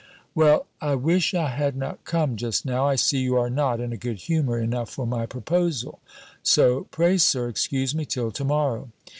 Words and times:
"Well, 0.33 0.65
I 0.81 0.95
wish 0.95 1.35
I 1.35 1.49
had 1.49 1.75
not 1.77 2.05
come 2.05 2.35
just 2.35 2.65
now! 2.65 2.87
I 2.87 2.95
see 2.95 3.19
you 3.19 3.37
are 3.37 3.51
not 3.51 3.79
in 3.79 3.93
a 3.93 3.97
good 3.97 4.17
humour 4.17 4.57
enough 4.59 4.89
for 4.89 5.05
my 5.05 5.27
proposal. 5.27 5.99
So, 6.41 6.85
pray, 6.89 7.19
Sir, 7.19 7.47
excuse 7.47 7.93
me 7.93 8.05
till 8.07 8.31
to 8.31 8.43
morrow." 8.43 8.89